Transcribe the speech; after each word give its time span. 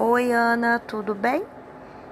Oi, 0.00 0.30
Ana, 0.30 0.78
tudo 0.78 1.12
bem? 1.12 1.42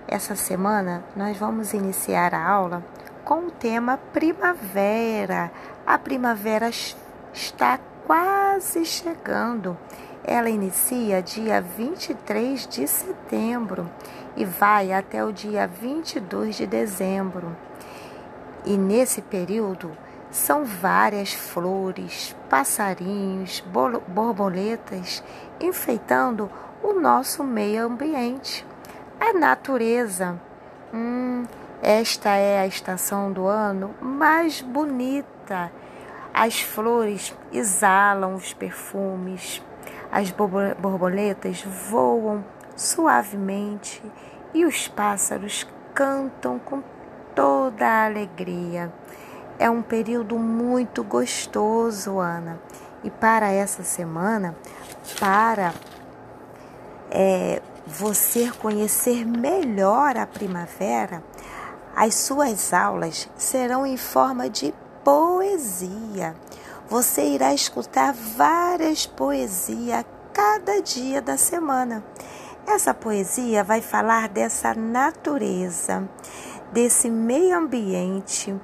Essa 0.08 0.35
semana 0.35 1.04
nós 1.15 1.36
vamos 1.36 1.73
iniciar 1.73 2.35
a 2.35 2.44
aula 2.44 2.85
com 3.24 3.47
o 3.47 3.51
tema 3.52 3.97
primavera. 4.12 5.53
A 5.87 5.96
primavera 5.96 6.69
está 7.33 7.79
quase 8.04 8.85
chegando. 8.85 9.79
Ela 10.25 10.51
inicia 10.51 11.22
dia 11.22 11.61
23 11.61 12.67
de 12.67 12.88
setembro 12.88 13.89
e 14.37 14.45
vai 14.45 14.93
até 14.93 15.25
o 15.25 15.30
dia 15.30 15.68
22 15.68 16.57
de 16.57 16.66
dezembro. 16.66 17.57
E 18.64 18.77
nesse 18.77 19.23
período 19.23 19.96
são 20.29 20.64
várias 20.64 21.32
flores, 21.32 22.34
passarinhos, 22.50 23.62
borboletas 24.09 25.23
enfeitando 25.61 26.50
o 26.82 26.93
nosso 26.93 27.43
meio 27.43 27.86
ambiente. 27.86 28.66
A 29.18 29.32
natureza. 29.32 30.40
Hum, 30.93 31.44
esta 31.82 32.30
é 32.30 32.60
a 32.60 32.66
estação 32.66 33.32
do 33.32 33.46
ano 33.46 33.95
mais 34.00 34.60
bonita. 34.60 35.70
As 36.32 36.60
flores 36.60 37.34
exalam 37.52 38.34
os 38.34 38.52
perfumes, 38.52 39.62
as 40.12 40.30
borboletas 40.30 41.62
voam 41.62 42.45
suavemente 42.76 44.02
e 44.52 44.64
os 44.66 44.86
pássaros 44.86 45.66
cantam 45.95 46.59
com 46.59 46.82
toda 47.34 47.86
a 47.86 48.04
alegria. 48.06 48.92
É 49.59 49.70
um 49.70 49.80
período 49.80 50.38
muito 50.38 51.02
gostoso, 51.02 52.18
Ana. 52.18 52.59
E 53.05 53.10
para 53.10 53.50
essa 53.50 53.82
semana, 53.82 54.56
para 55.18 55.74
é, 57.10 57.62
você 57.87 58.50
conhecer 58.50 59.24
melhor 59.24 60.16
a 60.16 60.27
primavera, 60.27 61.23
as 61.95 62.15
suas 62.15 62.73
aulas 62.73 63.29
serão 63.37 63.87
em 63.87 63.96
forma 63.96 64.51
de 64.51 64.75
poesia. 65.05 66.35
Você 66.89 67.23
irá 67.23 67.55
escutar 67.55 68.12
várias 68.12 69.07
poesias 69.07 70.05
cada 70.33 70.81
dia 70.83 71.23
da 71.23 71.37
semana. 71.37 72.05
Essa 72.67 72.92
poesia 72.92 73.63
vai 73.63 73.81
falar 73.81 74.29
dessa 74.29 74.75
natureza, 74.75 76.09
desse 76.73 77.09
meio 77.09 77.57
ambiente 77.57 78.55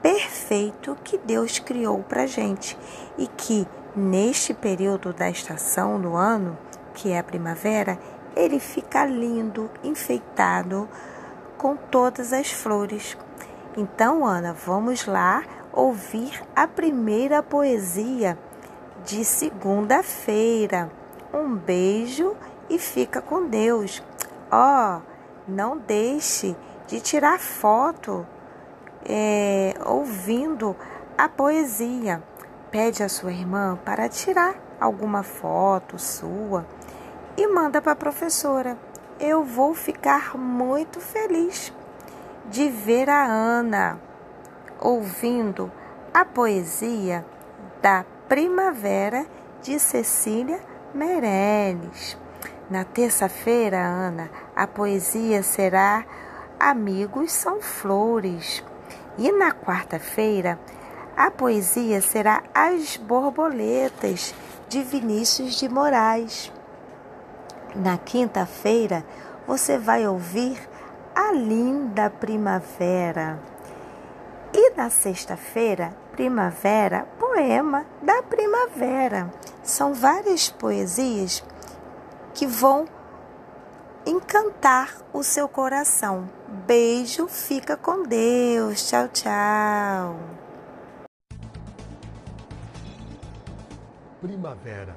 perfeito 0.00 0.96
que 1.04 1.18
Deus 1.18 1.58
criou 1.58 2.02
para 2.02 2.26
gente 2.26 2.78
e 3.18 3.26
que 3.26 3.66
neste 3.94 4.54
período 4.54 5.12
da 5.12 5.28
estação 5.28 6.00
do 6.00 6.14
ano 6.14 6.56
que 6.94 7.10
é 7.10 7.18
a 7.18 7.24
primavera, 7.24 7.98
ele 8.36 8.60
fica 8.60 9.04
lindo, 9.04 9.70
enfeitado 9.82 10.88
com 11.56 11.76
todas 11.76 12.32
as 12.32 12.50
flores. 12.50 13.16
Então, 13.76 14.24
Ana, 14.24 14.52
vamos 14.52 15.06
lá 15.06 15.42
ouvir 15.72 16.42
a 16.54 16.66
primeira 16.66 17.42
poesia 17.42 18.38
de 19.04 19.24
segunda-feira. 19.24 20.90
Um 21.32 21.54
beijo 21.54 22.36
e 22.68 22.78
fica 22.78 23.20
com 23.20 23.46
Deus. 23.46 24.02
Ó, 24.50 24.98
oh, 24.98 25.00
não 25.46 25.78
deixe 25.78 26.56
de 26.86 27.00
tirar 27.00 27.38
foto 27.38 28.26
é, 29.04 29.74
ouvindo 29.86 30.76
a 31.16 31.28
poesia. 31.28 32.22
Pede 32.70 33.02
à 33.02 33.08
sua 33.08 33.32
irmã 33.32 33.76
para 33.84 34.08
tirar 34.08 34.54
alguma 34.80 35.24
foto 35.24 35.98
sua 35.98 36.64
e 37.36 37.46
manda 37.48 37.82
para 37.82 37.92
a 37.92 37.96
professora. 37.96 38.78
Eu 39.18 39.42
vou 39.42 39.74
ficar 39.74 40.38
muito 40.38 41.00
feliz 41.00 41.72
de 42.46 42.68
ver 42.68 43.10
a 43.10 43.24
Ana 43.24 43.98
ouvindo 44.78 45.70
a 46.14 46.24
poesia 46.24 47.26
da 47.82 48.04
Primavera 48.28 49.26
de 49.62 49.78
Cecília 49.80 50.60
Meirelles. 50.94 52.16
Na 52.70 52.84
terça-feira, 52.84 53.78
Ana, 53.78 54.30
a 54.54 54.68
poesia 54.68 55.42
será 55.42 56.04
Amigos 56.58 57.32
são 57.32 57.60
Flores. 57.60 58.62
E 59.18 59.32
na 59.32 59.50
quarta-feira, 59.50 60.56
a 61.20 61.30
poesia 61.30 62.00
será 62.00 62.42
As 62.54 62.96
Borboletas, 62.96 64.34
de 64.70 64.82
Vinícius 64.82 65.56
de 65.56 65.68
Moraes. 65.68 66.50
Na 67.74 67.98
quinta-feira, 67.98 69.04
você 69.46 69.76
vai 69.76 70.06
ouvir 70.06 70.58
a 71.14 71.30
linda 71.32 72.08
primavera. 72.08 73.38
E 74.50 74.70
na 74.70 74.88
sexta-feira, 74.88 75.94
primavera, 76.12 77.06
poema 77.18 77.84
da 78.00 78.22
primavera. 78.22 79.30
São 79.62 79.92
várias 79.92 80.48
poesias 80.48 81.44
que 82.32 82.46
vão 82.46 82.86
encantar 84.06 84.96
o 85.12 85.22
seu 85.22 85.46
coração. 85.46 86.30
Beijo, 86.66 87.28
fica 87.28 87.76
com 87.76 88.04
Deus. 88.04 88.88
Tchau, 88.88 89.06
tchau. 89.08 90.39
Primavera, 94.20 94.94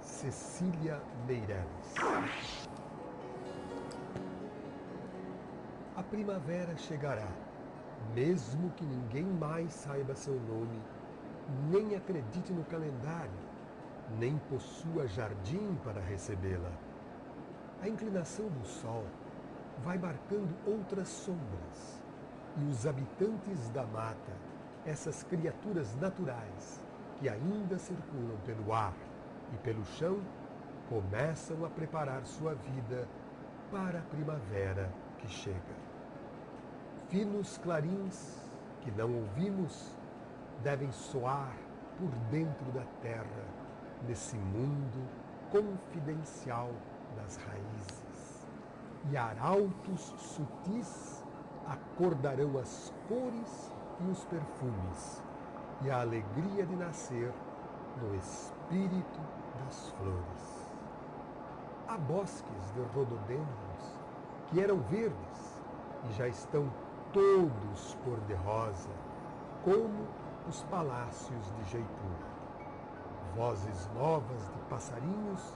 Cecília 0.00 1.02
Meirelles. 1.26 1.94
A 5.96 6.02
primavera 6.04 6.76
chegará, 6.76 7.26
mesmo 8.14 8.70
que 8.70 8.84
ninguém 8.84 9.24
mais 9.24 9.72
saiba 9.72 10.14
seu 10.14 10.34
nome, 10.34 10.80
nem 11.72 11.96
acredite 11.96 12.52
no 12.52 12.62
calendário, 12.66 13.32
nem 14.20 14.38
possua 14.48 15.08
jardim 15.08 15.76
para 15.82 16.00
recebê-la. 16.00 16.70
A 17.82 17.88
inclinação 17.88 18.46
do 18.46 18.64
sol 18.64 19.04
vai 19.84 19.98
marcando 19.98 20.56
outras 20.64 21.08
sombras, 21.08 22.00
e 22.56 22.70
os 22.70 22.86
habitantes 22.86 23.68
da 23.70 23.84
mata, 23.86 24.32
essas 24.86 25.24
criaturas 25.24 25.96
naturais 25.96 26.91
que 27.22 27.28
ainda 27.28 27.78
circulam 27.78 28.36
pelo 28.44 28.72
ar 28.72 28.96
e 29.54 29.56
pelo 29.58 29.84
chão, 29.84 30.18
começam 30.88 31.64
a 31.64 31.70
preparar 31.70 32.26
sua 32.26 32.52
vida 32.54 33.06
para 33.70 34.00
a 34.00 34.02
primavera 34.02 34.92
que 35.18 35.28
chega. 35.28 35.76
Finos 37.08 37.58
clarins 37.58 38.42
que 38.80 38.90
não 38.90 39.14
ouvimos 39.14 39.96
devem 40.64 40.90
soar 40.90 41.54
por 41.96 42.10
dentro 42.28 42.72
da 42.72 42.84
terra, 43.00 43.44
nesse 44.08 44.36
mundo 44.36 45.08
confidencial 45.52 46.72
das 47.14 47.36
raízes. 47.36 48.48
E 49.12 49.16
arautos 49.16 50.12
sutis 50.18 51.24
acordarão 51.68 52.58
as 52.58 52.92
cores 53.06 53.72
e 54.00 54.10
os 54.10 54.24
perfumes 54.24 55.22
e 55.84 55.90
a 55.90 56.00
alegria 56.00 56.64
de 56.66 56.76
nascer 56.76 57.32
no 58.00 58.14
espírito 58.14 59.20
das 59.58 59.90
flores 59.90 60.62
há 61.92 61.98
bosques 61.98 62.72
de 62.74 62.80
rododendros 62.94 64.00
que 64.46 64.60
eram 64.60 64.78
verdes 64.82 65.62
e 66.08 66.12
já 66.14 66.26
estão 66.26 66.66
todos 67.12 67.96
cor-de-rosa, 68.02 68.88
como 69.62 70.06
os 70.48 70.62
palácios 70.64 71.52
de 71.52 71.70
Jaipur. 71.70 72.16
Vozes 73.36 73.90
novas 73.94 74.48
de 74.54 74.58
passarinhos 74.70 75.54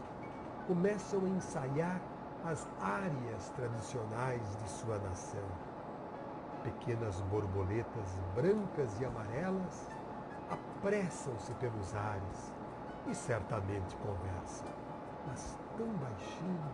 começam 0.66 1.20
a 1.24 1.28
ensaiar 1.28 2.00
as 2.44 2.68
áreas 2.82 3.48
tradicionais 3.56 4.56
de 4.62 4.68
sua 4.68 4.98
nação. 4.98 5.44
Pequenas 6.62 7.18
borboletas 7.22 8.18
brancas 8.34 9.00
e 9.00 9.06
amarelas 9.06 9.88
apressam-se 10.50 11.52
pelos 11.54 11.94
ares 11.94 12.52
e 13.06 13.14
certamente 13.14 13.96
conversam, 13.96 14.68
mas 15.26 15.58
tão 15.76 15.86
baixinho 15.86 16.72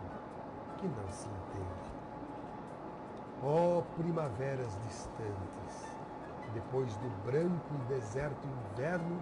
que 0.77 0.87
não 0.87 1.09
se 1.09 1.27
entende. 1.27 1.93
Ó 3.43 3.79
oh, 3.79 3.81
primaveras 3.95 4.77
distantes, 4.87 5.97
depois 6.53 6.95
do 6.97 7.09
branco 7.25 7.73
e 7.73 7.93
deserto 7.93 8.47
inverno, 8.47 9.21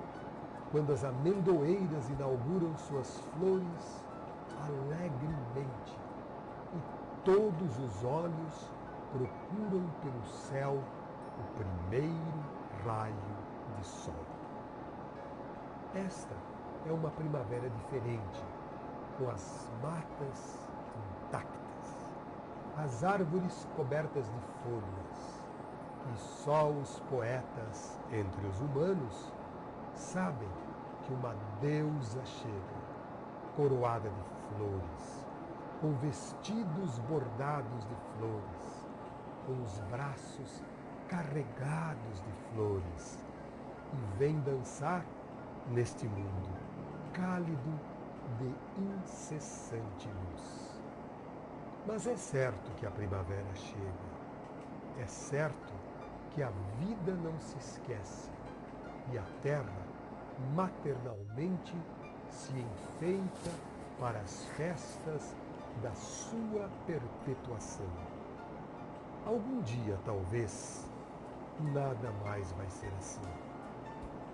quando 0.71 0.94
as 0.94 1.03
amendoeiras 1.03 2.09
inauguram 2.09 2.77
suas 2.77 3.19
flores 3.33 4.06
alegremente 4.63 6.00
e 6.74 7.25
todos 7.25 7.77
os 7.80 8.03
olhos 8.03 8.71
procuram 9.12 9.86
pelo 10.01 10.25
céu 10.25 10.81
o 11.39 11.57
primeiro 11.57 12.44
raio 12.86 13.15
de 13.77 13.86
sol. 13.86 14.31
Esta 15.94 16.36
é 16.88 16.92
uma 16.92 17.10
primavera 17.12 17.70
diferente 17.70 18.44
com 19.18 19.30
as 19.30 19.70
matas 19.82 20.68
intactas 21.26 21.62
as 22.78 23.04
árvores 23.04 23.68
cobertas 23.76 24.26
de 24.26 24.40
folhas, 24.64 25.44
que 26.04 26.20
só 26.20 26.70
os 26.70 27.00
poetas 27.02 28.00
entre 28.12 28.48
os 28.48 28.60
humanos 28.62 29.32
sabem 29.94 30.50
que 31.04 31.14
uma 31.14 31.36
deusa 31.60 32.24
chega, 32.26 32.82
coroada 33.56 34.10
de 34.10 34.56
flores, 34.56 35.28
com 35.82 35.94
vestidos 35.98 36.98
bordados 37.00 37.86
de 37.86 37.96
flores, 38.18 38.88
com 39.46 39.62
os 39.62 39.80
braços 39.92 40.64
carregados 41.10 42.22
de 42.22 42.32
flores, 42.54 43.26
e 43.94 44.18
vem 44.18 44.40
dançar 44.42 45.04
neste 45.69 46.08
mundo 46.08 46.50
cálido 47.13 47.80
de 48.38 48.56
incessante 48.81 50.08
luz. 50.08 50.81
Mas 51.86 52.08
é 52.08 52.16
certo 52.16 52.72
que 52.75 52.86
a 52.86 52.92
primavera 52.92 53.54
chega, 53.56 54.12
é 55.00 55.06
certo 55.06 55.74
que 56.31 56.42
a 56.42 56.52
vida 56.80 57.13
não 57.16 57.38
se 57.40 57.58
esquece 57.58 58.30
e 59.12 59.18
a 59.18 59.24
terra 59.42 59.88
maternalmente 60.56 61.75
se 62.30 62.54
enfeita 62.54 63.52
para 64.00 64.19
as 64.19 64.46
festas 64.58 65.36
da 65.81 65.94
sua 65.94 66.69
perpetuação. 66.86 67.90
Algum 69.25 69.62
dia, 69.62 70.00
talvez, 70.06 70.90
nada 71.74 72.12
mais 72.24 72.52
vai 72.54 72.69
ser 72.69 72.92
assim. 72.98 73.22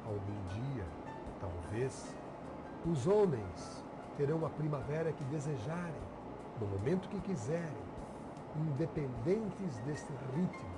Algum 0.05 0.47
dia, 0.47 0.85
talvez, 1.39 2.15
os 2.85 3.07
homens 3.07 3.83
terão 4.17 4.45
a 4.45 4.49
primavera 4.49 5.11
que 5.11 5.23
desejarem, 5.25 6.01
no 6.59 6.67
momento 6.67 7.09
que 7.09 7.19
quiserem, 7.21 7.87
independentes 8.55 9.77
deste 9.85 10.11
ritmo, 10.35 10.77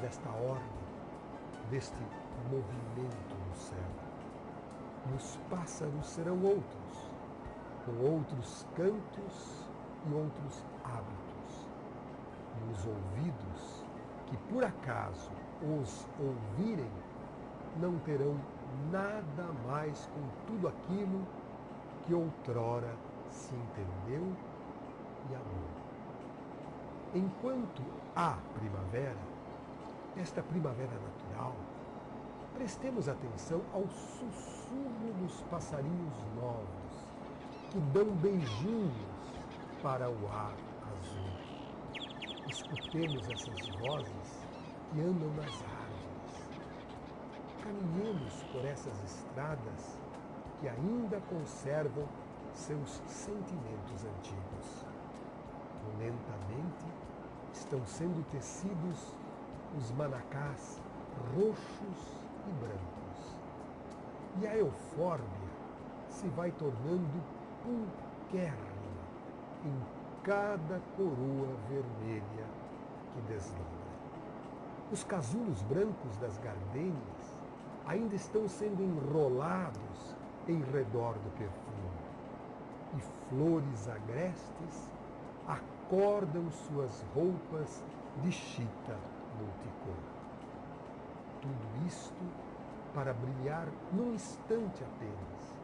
desta 0.00 0.28
ordem, 0.30 0.80
deste 1.70 2.02
movimento 2.50 3.36
no 3.48 3.54
céu. 3.56 3.78
E 5.10 5.14
os 5.14 5.36
pássaros 5.48 6.06
serão 6.06 6.42
outros, 6.42 7.10
com 7.84 8.12
outros 8.12 8.66
cantos 8.74 9.66
e 10.06 10.12
outros 10.12 10.64
hábitos. 10.84 11.68
E 12.58 12.72
os 12.72 12.86
ouvidos 12.86 13.84
que 14.26 14.36
por 14.52 14.64
acaso 14.64 15.30
os 15.62 16.06
ouvirem 16.18 16.90
não 17.80 17.98
terão 18.00 18.36
nada 18.90 19.52
mais 19.66 20.06
com 20.06 20.46
tudo 20.46 20.68
aquilo 20.68 21.26
que 22.04 22.14
outrora 22.14 22.94
se 23.28 23.54
entendeu 23.54 24.32
e 25.30 25.34
amou. 25.34 25.70
Enquanto 27.14 27.82
há 28.14 28.38
primavera, 28.54 29.18
esta 30.16 30.42
primavera 30.42 30.92
natural, 30.92 31.54
prestemos 32.54 33.08
atenção 33.08 33.62
ao 33.72 33.86
sussurro 33.88 35.12
dos 35.20 35.40
passarinhos 35.42 36.16
novos 36.36 37.10
que 37.70 37.78
dão 37.92 38.06
beijinhos 38.16 38.92
para 39.82 40.10
o 40.10 40.28
ar 40.28 40.54
azul. 40.92 41.30
Escutemos 42.48 43.28
essas 43.28 43.68
vozes 43.76 44.46
que 44.92 45.00
andam 45.00 45.30
nas 45.34 45.62
árvores. 45.62 45.79
Caminhemos 47.62 48.42
por 48.52 48.64
essas 48.64 49.04
estradas 49.04 49.98
que 50.60 50.68
ainda 50.68 51.20
conservam 51.28 52.06
seus 52.54 53.00
sentimentos 53.06 54.04
antigos. 54.04 54.86
Lentamente 55.98 56.86
estão 57.52 57.84
sendo 57.86 58.24
tecidos 58.30 59.14
os 59.76 59.90
manacás 59.92 60.80
roxos 61.34 62.20
e 62.46 62.52
brancos. 62.52 63.36
E 64.40 64.46
a 64.46 64.56
eufórbia 64.56 65.50
se 66.08 66.28
vai 66.28 66.50
tornando 66.52 67.22
pulquérrima 67.62 68.60
em 69.64 70.00
cada 70.22 70.80
coroa 70.96 71.56
vermelha 71.68 72.46
que 73.12 73.20
desdobra. 73.22 73.80
Os 74.92 75.04
casulos 75.04 75.62
brancos 75.62 76.16
das 76.16 76.36
gardênias 76.38 77.39
ainda 77.90 78.14
estão 78.14 78.48
sendo 78.48 78.84
enrolados 78.84 80.14
em 80.46 80.62
redor 80.62 81.14
do 81.14 81.30
perfume, 81.36 81.90
e 82.96 83.00
flores 83.28 83.88
agrestes 83.88 84.92
acordam 85.48 86.48
suas 86.52 87.04
roupas 87.12 87.84
de 88.22 88.30
chita 88.30 88.96
multicor. 89.36 90.00
Tudo 91.42 91.86
isto 91.88 92.22
para 92.94 93.12
brilhar 93.12 93.66
num 93.92 94.14
instante 94.14 94.84
apenas, 94.84 95.56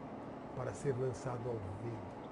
para 0.57 0.73
ser 0.73 0.97
lançado 0.99 1.47
ao 1.47 1.55
vento, 1.81 2.29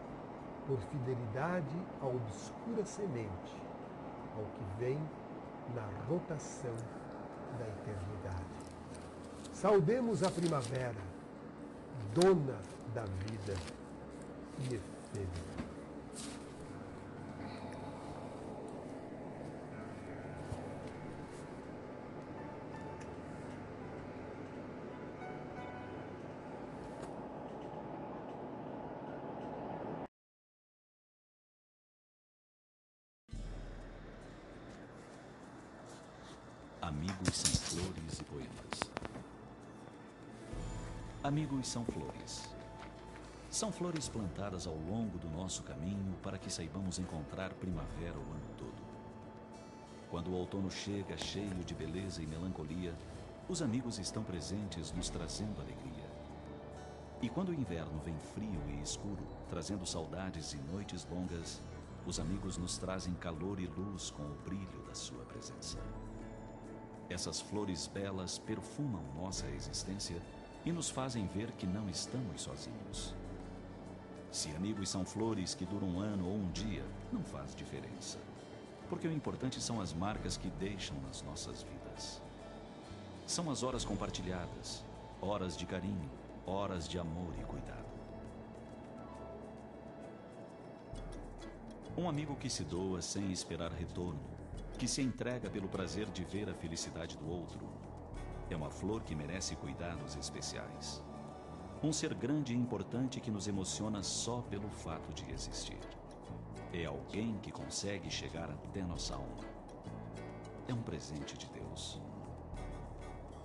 por 0.67 0.77
fidelidade 0.91 1.77
à 2.01 2.05
obscura 2.05 2.83
semente, 2.83 3.63
ao 4.35 4.43
que 4.43 4.63
vem 4.77 4.99
na 5.73 5.87
rotação 6.09 6.75
da 7.57 7.65
eternidade. 7.65 8.64
Saudemos 9.55 10.21
a 10.21 10.29
primavera, 10.29 10.93
dona 12.13 12.59
da 12.93 13.05
vida 13.05 13.55
e 14.59 14.75
efêmera. 14.75 15.55
Amigos 36.81 37.35
são 37.35 37.79
flores 37.79 38.19
e 38.19 38.23
poemas. 38.25 38.94
Amigos 41.25 41.67
são 41.67 41.83
flores. 41.83 42.55
São 43.49 43.71
flores 43.71 44.07
plantadas 44.07 44.67
ao 44.67 44.75
longo 44.75 45.17
do 45.17 45.27
nosso 45.27 45.63
caminho 45.63 46.13
para 46.21 46.37
que 46.37 46.51
saibamos 46.51 46.99
encontrar 46.99 47.51
primavera 47.55 48.15
o 48.15 48.31
ano 48.31 48.47
todo. 48.55 48.83
Quando 50.11 50.27
o 50.27 50.35
outono 50.35 50.69
chega 50.69 51.17
cheio 51.17 51.63
de 51.65 51.73
beleza 51.73 52.21
e 52.21 52.27
melancolia, 52.27 52.93
os 53.49 53.63
amigos 53.63 53.97
estão 53.97 54.23
presentes 54.23 54.91
nos 54.91 55.09
trazendo 55.09 55.59
alegria. 55.59 56.07
E 57.23 57.27
quando 57.27 57.49
o 57.49 57.55
inverno 57.55 57.99
vem 58.05 58.19
frio 58.35 58.61
e 58.67 58.83
escuro, 58.83 59.25
trazendo 59.49 59.83
saudades 59.83 60.53
e 60.53 60.57
noites 60.57 61.07
longas, 61.09 61.59
os 62.05 62.19
amigos 62.19 62.55
nos 62.55 62.77
trazem 62.77 63.15
calor 63.15 63.59
e 63.59 63.65
luz 63.65 64.11
com 64.11 64.21
o 64.21 64.37
brilho 64.45 64.83
da 64.87 64.93
sua 64.93 65.25
presença. 65.25 65.79
Essas 67.09 67.41
flores 67.41 67.87
belas 67.87 68.37
perfumam 68.37 69.01
nossa 69.15 69.47
existência 69.47 70.21
e 70.65 70.71
nos 70.71 70.89
fazem 70.89 71.27
ver 71.27 71.51
que 71.51 71.67
não 71.67 71.87
estamos 71.87 72.41
sozinhos. 72.41 73.13
Se 74.31 74.49
amigos 74.49 74.89
são 74.89 75.05
flores 75.05 75.53
que 75.53 75.63
duram 75.63 75.87
um 75.87 75.99
ano 75.99 76.27
ou 76.27 76.35
um 76.35 76.51
dia, 76.51 76.83
não 77.13 77.23
faz 77.23 77.55
diferença. 77.55 78.17
Porque 78.89 79.07
o 79.07 79.11
importante 79.11 79.61
são 79.61 79.79
as 79.79 79.93
marcas 79.93 80.35
que 80.35 80.49
deixam 80.49 80.97
nas 81.07 81.21
nossas 81.21 81.63
vidas. 81.63 82.21
São 83.25 83.49
as 83.49 83.63
horas 83.63 83.85
compartilhadas, 83.85 84.83
horas 85.21 85.55
de 85.55 85.65
carinho, 85.65 86.09
horas 86.45 86.87
de 86.87 86.99
amor 86.99 87.33
e 87.39 87.43
cuidado. 87.43 87.85
Um 91.97 92.09
amigo 92.09 92.35
que 92.35 92.49
se 92.49 92.63
doa 92.63 93.01
sem 93.01 93.31
esperar 93.31 93.71
retorno, 93.71 94.19
que 94.77 94.87
se 94.87 95.01
entrega 95.01 95.49
pelo 95.49 95.69
prazer 95.69 96.07
de 96.07 96.23
ver 96.23 96.49
a 96.49 96.53
felicidade 96.53 97.15
do 97.15 97.29
outro, 97.29 97.65
é 98.49 98.55
uma 98.55 98.69
flor 98.69 99.01
que 99.03 99.15
merece 99.15 99.55
cuidados 99.55 100.15
especiais. 100.15 101.01
Um 101.83 101.91
ser 101.91 102.13
grande 102.13 102.53
e 102.53 102.57
importante 102.57 103.19
que 103.19 103.31
nos 103.31 103.47
emociona 103.47 104.01
só 104.03 104.41
pelo 104.41 104.69
fato 104.69 105.13
de 105.13 105.31
existir. 105.31 105.79
É 106.73 106.85
alguém 106.85 107.37
que 107.41 107.51
consegue 107.51 108.09
chegar 108.09 108.49
até 108.49 108.81
nossa 108.81 109.15
alma. 109.15 109.43
É 110.67 110.73
um 110.73 110.81
presente 110.81 111.37
de 111.37 111.47
Deus. 111.47 112.01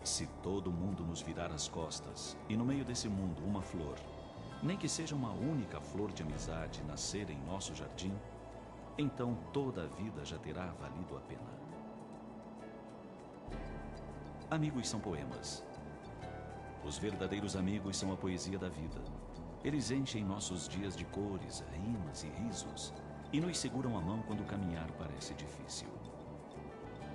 Se 0.02 0.26
todo 0.42 0.73
mundo 0.73 1.04
nos 1.04 1.21
virar 1.21 1.52
as 1.52 1.69
costas 1.69 2.37
e 2.49 2.57
no 2.57 2.64
meio 2.64 2.85
desse 2.85 3.09
mundo 3.09 3.45
uma 3.45 3.61
flor, 3.61 3.97
nem 4.62 4.76
que 4.76 4.88
seja 4.88 5.14
uma 5.14 5.33
única 5.33 5.80
flor 5.80 6.11
de 6.12 6.23
amizade 6.23 6.83
nascer 6.85 7.28
em 7.30 7.38
nosso 7.45 7.75
jardim, 7.75 8.14
então 8.97 9.37
toda 9.52 9.85
a 9.85 9.87
vida 9.87 10.25
já 10.25 10.38
terá 10.38 10.66
valido 10.73 11.16
a 11.16 11.21
pena. 11.21 11.59
Amigos 14.50 14.88
são 14.88 14.99
poemas. 14.99 15.64
Os 16.85 16.99
verdadeiros 16.99 17.54
amigos 17.54 17.97
são 17.97 18.12
a 18.12 18.16
poesia 18.16 18.59
da 18.59 18.69
vida. 18.69 19.00
Eles 19.62 19.92
enchem 19.92 20.25
nossos 20.25 20.69
dias 20.69 20.97
de 20.97 21.04
cores, 21.04 21.62
rimas 21.73 22.25
e 22.25 22.28
risos, 22.30 22.92
e 23.33 23.40
nos 23.40 23.57
seguram 23.57 23.97
a 23.97 24.00
mão 24.00 24.21
quando 24.26 24.45
caminhar 24.45 24.90
parece 24.99 25.35
difícil. 25.35 25.87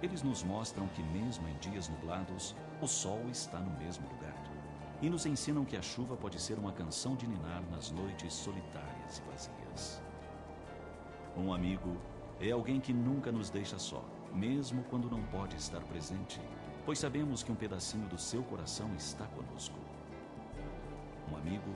Eles 0.02 0.24
nos 0.24 0.44
mostram 0.44 0.88
que, 0.88 1.04
mesmo 1.04 1.46
em 1.50 1.58
dias 1.58 1.90
nublados, 1.90 2.56
o 2.82 2.88
sol 2.88 3.22
está 3.30 3.60
no 3.60 3.78
mesmo 3.80 4.08
lugar. 4.08 4.42
E 5.02 5.10
nos 5.10 5.26
ensinam 5.26 5.66
que 5.66 5.76
a 5.76 5.82
chuva 5.82 6.16
pode 6.16 6.40
ser 6.40 6.58
uma 6.58 6.72
canção 6.72 7.18
de 7.18 7.28
ninar 7.28 7.62
nas 7.70 7.92
noites 7.92 8.34
solitárias 8.34 9.18
e 9.18 9.22
vazias. 9.30 10.02
Um 11.36 11.54
amigo 11.54 11.98
é 12.40 12.52
alguém 12.52 12.80
que 12.80 12.94
nunca 12.94 13.30
nos 13.30 13.50
deixa 13.50 13.78
só, 13.78 14.02
mesmo 14.34 14.84
quando 14.84 15.12
não 15.12 15.22
pode 15.24 15.58
estar 15.58 15.82
presente, 15.82 16.40
pois 16.86 17.00
sabemos 17.00 17.42
que 17.42 17.52
um 17.52 17.56
pedacinho 17.56 18.08
do 18.08 18.18
seu 18.18 18.44
coração 18.44 18.90
está 18.96 19.26
conosco. 19.28 19.76
Um 21.32 21.36
amigo 21.36 21.76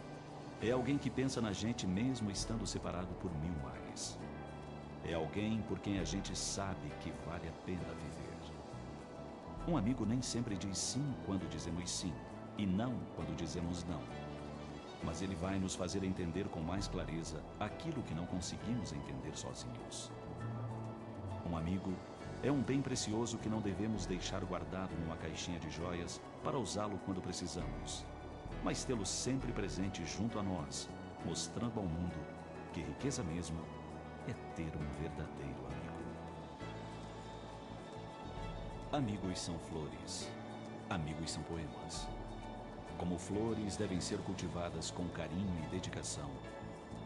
é 0.62 0.72
alguém 0.72 0.98
que 0.98 1.10
pensa 1.10 1.42
na 1.42 1.52
gente 1.52 1.88
mesmo 1.88 2.30
estando 2.30 2.68
separado 2.68 3.14
por 3.16 3.32
mil 3.40 3.54
mares. 3.64 4.18
É 5.04 5.14
alguém 5.14 5.62
por 5.64 5.80
quem 5.80 6.00
a 6.00 6.04
gente 6.04 6.38
sabe 6.38 6.90
que 7.02 7.12
vale 7.26 7.48
a 7.48 7.66
pena 7.66 7.80
viver. 7.80 8.30
Um 9.68 9.78
amigo 9.78 10.06
nem 10.06 10.22
sempre 10.22 10.56
diz 10.56 10.78
sim 10.78 11.14
quando 11.26 11.48
dizemos 11.48 11.90
sim 11.90 12.12
e 12.58 12.66
não 12.66 12.96
quando 13.16 13.36
dizemos 13.36 13.84
não. 13.84 14.02
Mas 15.04 15.22
ele 15.22 15.36
vai 15.36 15.60
nos 15.60 15.76
fazer 15.76 16.04
entender 16.04 16.48
com 16.50 16.60
mais 16.60 16.88
clareza 16.88 17.44
aquilo 17.60 18.02
que 18.02 18.16
não 18.16 18.26
conseguimos 18.26 18.92
entender 18.92 19.38
sozinhos. 19.38 20.12
Um 21.50 21.56
amigo 21.56 21.94
é 22.42 22.52
um 22.52 22.62
bem 22.62 22.82
precioso 22.82 23.38
que 23.38 23.50
não 23.50 23.60
devemos 23.60 24.06
deixar 24.06 24.44
guardado 24.46 24.92
numa 25.02 25.18
caixinha 25.18 25.60
de 25.60 25.70
joias 25.70 26.22
para 26.42 26.58
usá-lo 26.58 26.98
quando 27.06 27.22
precisamos, 27.22 28.06
mas 28.64 28.86
tê-lo 28.86 29.06
sempre 29.06 29.52
presente 29.52 30.06
junto 30.06 30.40
a 30.40 30.44
nós, 30.44 30.90
mostrando 31.26 31.80
ao 31.80 31.86
mundo 31.86 32.16
que 32.72 32.82
riqueza 32.82 33.24
mesmo 33.24 33.60
é 34.28 34.34
ter 34.56 34.72
um 34.76 35.02
verdadeiro 35.02 35.66
amigo. 35.68 36.00
Amigos 38.94 39.40
são 39.40 39.60
flores, 39.60 40.32
amigos 40.90 41.32
são 41.32 41.44
poemas. 41.44 42.08
Como 42.98 43.18
flores 43.18 43.76
devem 43.76 44.00
ser 44.00 44.18
cultivadas 44.20 44.92
com 44.92 45.08
carinho 45.10 45.64
e 45.66 45.70
dedicação, 45.72 46.30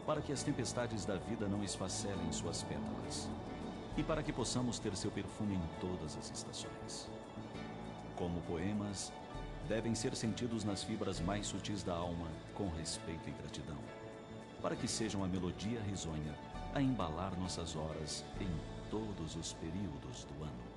para 0.06 0.20
que 0.20 0.32
as 0.32 0.44
tempestades 0.44 1.04
da 1.04 1.16
vida 1.16 1.48
não 1.48 1.64
esfacelem 1.64 2.30
suas 2.30 2.62
pétalas 2.62 3.28
e 3.96 4.02
para 4.02 4.22
que 4.22 4.32
possamos 4.32 4.78
ter 4.78 4.96
seu 4.96 5.10
perfume 5.10 5.54
em 5.54 5.80
todas 5.80 6.16
as 6.16 6.30
estações. 6.30 7.08
Como 8.16 8.40
poemas, 8.42 9.12
devem 9.68 9.94
ser 9.94 10.14
sentidos 10.14 10.64
nas 10.64 10.82
fibras 10.82 11.20
mais 11.20 11.46
sutis 11.46 11.82
da 11.82 11.94
alma, 11.94 12.28
com 12.54 12.68
respeito 12.70 13.28
e 13.28 13.32
gratidão, 13.32 13.78
para 14.60 14.76
que 14.76 14.88
sejam 14.88 15.24
a 15.24 15.28
melodia 15.28 15.80
risonha 15.82 16.34
a 16.74 16.82
embalar 16.82 17.38
nossas 17.38 17.76
horas 17.76 18.24
em 18.40 18.50
todos 18.90 19.36
os 19.36 19.52
períodos 19.54 20.24
do 20.24 20.44
ano. 20.44 20.73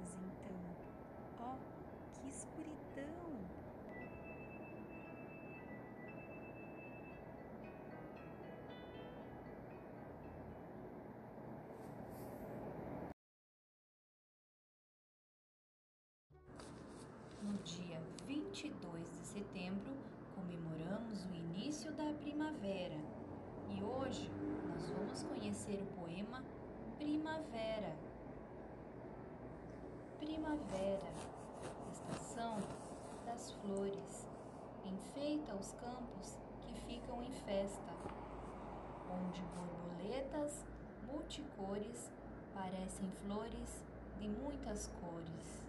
As 0.00 0.14
pretas, 0.14 0.56
então? 0.56 0.76
Oh, 1.40 2.20
que 2.20 2.28
escuridão! 2.28 3.32
No 17.42 17.58
dia 17.64 18.00
22 18.26 19.10
de 19.10 19.26
setembro, 19.26 19.92
comemoramos 20.36 21.24
o 21.26 21.34
início 21.34 21.92
da 21.92 22.12
primavera 22.14 22.96
e 23.68 23.82
hoje 23.82 24.30
nós 24.68 24.90
vamos 24.90 25.22
conhecer 25.24 25.82
o 25.82 26.00
poema 26.00 26.42
Primavera. 26.98 28.01
Primavera, 30.24 31.12
estação 31.90 32.56
das 33.26 33.50
flores, 33.54 34.24
enfeita 34.84 35.52
os 35.56 35.72
campos 35.72 36.38
que 36.60 36.72
ficam 36.86 37.20
em 37.24 37.32
festa, 37.32 37.92
onde 39.10 39.42
borboletas 39.42 40.64
multicores 41.10 42.08
parecem 42.54 43.10
flores 43.26 43.82
de 44.20 44.28
muitas 44.28 44.86
cores. 45.00 45.64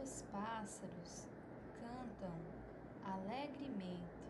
Os 0.00 0.22
pássaros 0.30 1.26
cantam 1.80 2.32
alegremente 3.04 4.22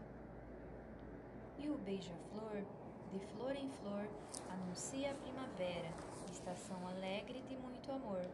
e 1.58 1.68
o 1.68 1.76
beija-flor, 1.76 2.64
de 3.10 3.18
flor 3.18 3.56
em 3.56 3.68
flor, 3.70 4.06
anuncia 4.50 5.12
a 5.12 5.14
primavera, 5.14 5.90
estação 6.30 6.86
alegre 6.88 7.40
de 7.42 7.56
muito 7.56 7.90
amor. 7.90 8.24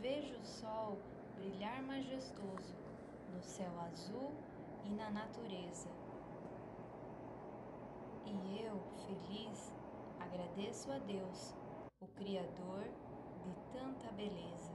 Vejo 0.00 0.36
o 0.36 0.44
sol 0.44 0.98
brilhar 1.36 1.82
majestoso 1.82 2.76
no 3.32 3.42
céu 3.42 3.72
azul 3.80 4.32
e 4.84 4.90
na 4.90 5.10
natureza. 5.10 5.88
E 8.26 8.62
eu, 8.62 8.80
feliz, 9.06 9.72
agradeço 10.20 10.92
a 10.92 10.98
Deus, 10.98 11.54
o 12.00 12.06
Criador 12.08 12.84
de 13.42 13.54
tanta 13.72 14.12
beleza. 14.12 14.67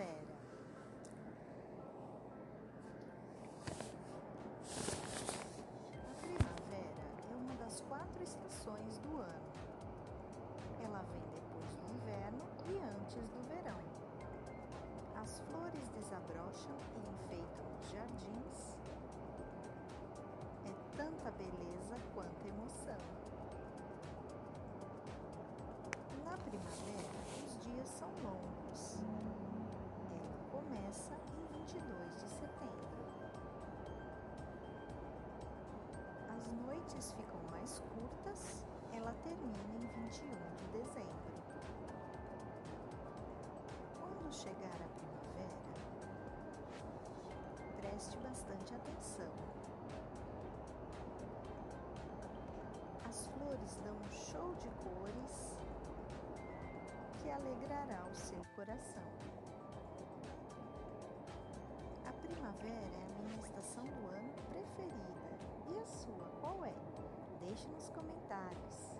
Primavera. 0.00 0.16
A 6.08 6.22
primavera 6.22 7.04
é 7.30 7.34
uma 7.34 7.54
das 7.56 7.82
quatro 7.82 8.22
estações 8.22 8.98
do 9.00 9.18
ano. 9.18 9.50
Ela 10.82 11.02
vem 11.12 11.20
depois 11.34 11.76
do 11.76 11.94
inverno 11.94 12.42
e 12.66 12.78
antes 12.78 13.28
do 13.28 13.46
verão. 13.48 13.78
As 15.22 15.40
flores 15.40 15.88
desabrocham 15.90 16.76
e 16.96 17.00
enfeitam 17.14 17.66
os 17.78 17.90
jardins. 17.90 18.78
É 20.64 20.72
tanta 20.96 21.30
beleza 21.32 21.96
quanto 22.14 22.48
emoção. 22.48 22.96
Na 26.24 26.38
primavera, 26.38 27.09
noites 36.90 37.12
ficam 37.12 37.40
mais 37.50 37.78
curtas, 37.94 38.66
ela 38.92 39.14
termina 39.22 39.62
em 39.74 39.86
21 40.08 40.26
de 40.56 40.66
dezembro. 40.72 41.30
Quando 44.00 44.32
chegar 44.32 44.74
a 44.74 44.88
primavera, 44.98 45.58
preste 47.80 48.16
bastante 48.18 48.74
atenção. 48.74 49.30
As 53.08 53.26
flores 53.28 53.76
dão 53.84 53.94
um 53.94 54.10
show 54.10 54.54
de 54.56 54.68
cores 54.82 55.58
que 57.22 57.30
alegrará 57.30 58.04
o 58.10 58.14
seu 58.14 58.44
coração. 58.56 59.02
A 62.04 62.12
primavera 62.12 62.96
é 62.96 63.04
a 63.04 63.22
minha 63.22 63.40
estação 63.40 63.84
do 63.84 64.06
ano 64.08 64.32
preferida. 64.50 65.19
E 65.70 65.78
a 65.78 65.86
sua, 65.86 66.26
qual 66.40 66.64
é? 66.64 66.74
Deixe 67.38 67.68
nos 67.68 67.88
comentários. 67.90 68.98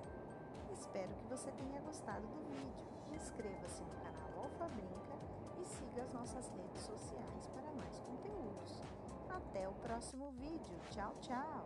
Espero 0.73 1.13
que 1.17 1.27
você 1.27 1.51
tenha 1.53 1.81
gostado 1.81 2.27
do 2.29 2.45
vídeo. 2.49 2.85
Inscreva-se 3.13 3.83
no 3.83 3.91
canal 3.97 4.45
Alfa 4.45 4.69
Brinca 4.69 5.17
e 5.61 5.65
siga 5.65 6.03
as 6.03 6.13
nossas 6.13 6.49
redes 6.51 6.81
sociais 6.83 7.49
para 7.49 7.73
mais 7.73 7.99
conteúdos. 7.99 8.83
Até 9.29 9.69
o 9.69 9.73
próximo 9.75 10.31
vídeo. 10.31 10.79
Tchau, 10.91 11.13
tchau! 11.21 11.60